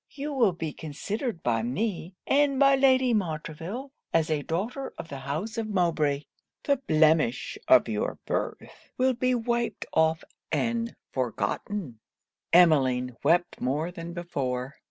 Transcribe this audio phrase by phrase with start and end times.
[0.09, 5.19] You will be considered by me, and by Lady Montreville, as a daughter of the
[5.19, 6.23] house of Mowbray.
[6.63, 11.99] The blemish of your birth will be wiped off and forgotten.'
[12.51, 14.73] Emmeline wept more than before.